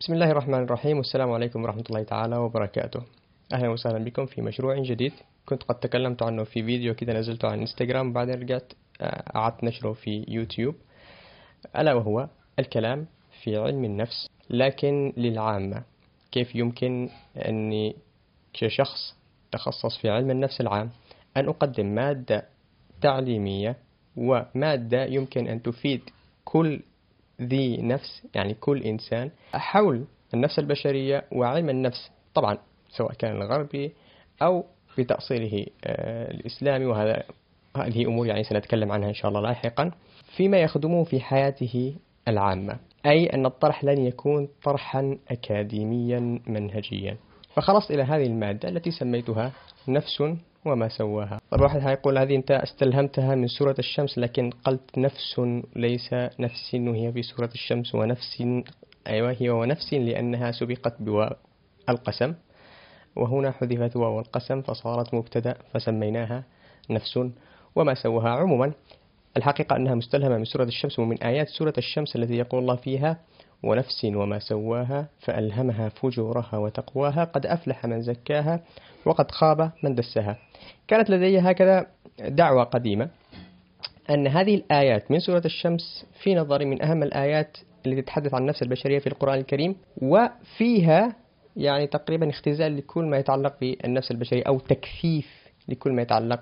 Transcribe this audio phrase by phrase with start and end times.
[0.00, 3.00] بسم الله الرحمن الرحيم والسلام عليكم ورحمة الله تعالى وبركاته
[3.52, 5.12] أهلا وسهلا بكم في مشروع جديد
[5.46, 8.72] كنت قد تكلمت عنه في فيديو كده نزلته عن انستغرام بعدين رجعت
[9.34, 10.74] قعدت نشره في يوتيوب
[11.78, 12.28] ألا وهو
[12.58, 13.06] الكلام
[13.42, 15.82] في علم النفس لكن للعامة
[16.32, 17.96] كيف يمكن أني
[18.52, 19.14] كشخص
[19.52, 20.90] تخصص في علم النفس العام
[21.36, 22.44] أن أقدم مادة
[23.00, 23.76] تعليمية
[24.16, 26.00] ومادة يمكن أن تفيد
[26.44, 26.80] كل
[27.42, 30.04] ذي نفس يعني كل إنسان حول
[30.34, 33.92] النفس البشرية وعلم النفس طبعا سواء كان الغربي
[34.42, 34.64] أو
[34.98, 37.22] بتأصيله آه، الإسلامي وهذا
[37.76, 39.90] هذه أمور يعني سنتكلم عنها إن شاء الله لاحقا
[40.36, 41.94] فيما يخدمه في حياته
[42.28, 42.76] العامة
[43.06, 47.16] أي أن الطرح لن يكون طرحا أكاديميا منهجيا.
[47.54, 49.52] فخلصت إلى هذه المادة التي سميتها
[49.88, 50.22] نفس
[50.66, 51.40] وما سواها.
[51.50, 55.40] طب واحد هيقول هذه أنت استلهمتها من سورة الشمس لكن قلت نفس
[55.76, 58.44] ليس نفس وهي في سورة الشمس ونفس
[59.06, 61.36] أيوة هي ونفس لأنها سبقت بواو
[61.88, 62.34] القسم.
[63.16, 66.44] وهنا حذفت واو القسم فصارت مبتدأ فسميناها
[66.90, 67.18] نفس
[67.76, 68.28] وما سواها.
[68.28, 68.72] عموما
[69.36, 73.20] الحقيقة أنها مستلهمة من سورة الشمس ومن آيات سورة الشمس التي يقول الله فيها
[73.62, 78.60] ونفس وما سواها فألهمها فجورها وتقواها قد أفلح من زكاها
[79.04, 80.38] وقد خاب من دسها.
[80.88, 81.86] كانت لدي هكذا
[82.28, 83.08] دعوة قديمة
[84.10, 88.62] أن هذه الآيات من سورة الشمس في نظري من أهم الآيات التي تتحدث عن النفس
[88.62, 91.16] البشرية في القرآن الكريم وفيها
[91.56, 96.40] يعني تقريبا اختزال لكل ما يتعلق بالنفس البشرية أو تكثيف لكل ما يتعلق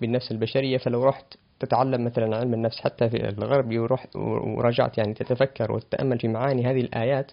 [0.00, 0.78] بالنفس البشرية.
[0.78, 6.66] فلو رحت تتعلم مثلا علم النفس حتى في الغرب ورجعت يعني تتفكر وتتأمل في معاني
[6.66, 7.32] هذه الآيات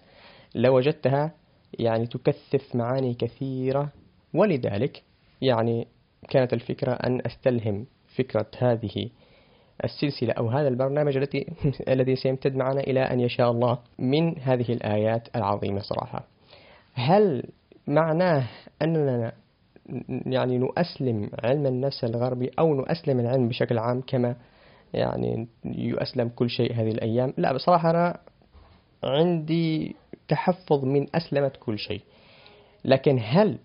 [0.54, 1.32] لوجدتها
[1.78, 3.92] يعني تكثف معاني كثيرة.
[4.34, 5.02] ولذلك
[5.42, 5.86] يعني
[6.30, 7.86] كانت الفكرة أن أستلهم
[8.16, 9.10] فكرة هذه
[9.84, 11.46] السلسلة أو هذا البرنامج الذي
[11.94, 16.24] الذي سيمتد معنا إلى أن يشاء الله من هذه الآيات العظيمة صراحة.
[16.94, 17.44] هل
[17.86, 18.48] معناه
[18.82, 19.32] أننا
[20.26, 24.36] يعني نؤسلم علم النفس الغربي أو نؤسلم العلم بشكل عام كما
[24.94, 27.34] يعني يؤسلم كل شيء هذه الأيام.
[27.36, 28.20] لا بصراحة أنا
[29.04, 29.96] عندي
[30.28, 32.00] تحفظ من أسلمة كل شيء.
[32.84, 33.58] لكن هل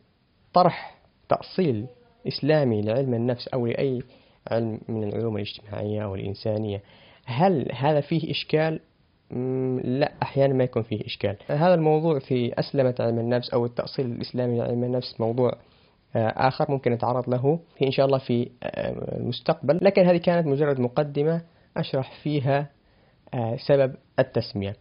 [0.53, 0.95] طرح
[1.29, 1.85] تأصيل
[2.27, 4.03] إسلامي لعلم النفس أو لأي
[4.47, 6.81] علم من العلوم الاجتماعية أو الإنسانية
[7.25, 8.79] هل هذا فيه إشكال؟
[9.83, 11.37] لا أحيانا ما يكون فيه إشكال.
[11.47, 15.53] هذا الموضوع في أسلمة علم النفس أو التأصيل الإسلامي لعلم النفس موضوع
[16.15, 19.79] آخر ممكن نتعرض له في إن شاء الله في آه، المستقبل.
[19.81, 21.41] لكن هذه كانت مجرد مقدمة
[21.77, 22.69] أشرح فيها
[23.33, 24.75] آه، سبب التسمية.